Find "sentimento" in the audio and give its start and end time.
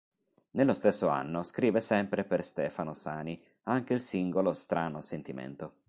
4.99-5.73